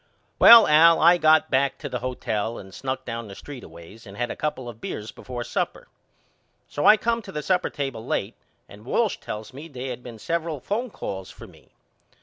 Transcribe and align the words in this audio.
Well 0.39 0.65
Al 0.65 0.99
I 0.99 1.17
got 1.19 1.51
back 1.51 1.77
to 1.77 1.87
the 1.87 1.99
hotel 1.99 2.57
and 2.57 2.73
snuck 2.73 3.05
down 3.05 3.27
the 3.27 3.35
street 3.35 3.63
a 3.63 3.69
ways 3.69 4.07
and 4.07 4.17
had 4.17 4.31
a 4.31 4.35
couple 4.35 4.67
of 4.67 4.81
beers 4.81 5.11
before 5.11 5.43
supper. 5.43 5.89
So 6.67 6.87
I 6.87 6.97
come 6.97 7.21
to 7.21 7.31
the 7.31 7.43
supper 7.43 7.69
table 7.69 8.03
late 8.03 8.33
and 8.67 8.83
Walsh 8.83 9.17
tells 9.17 9.53
me 9.53 9.67
they 9.67 9.89
had 9.89 10.01
been 10.01 10.17
several 10.17 10.59
phone 10.59 10.89
calls 10.89 11.29
for 11.29 11.45
me. 11.45 11.69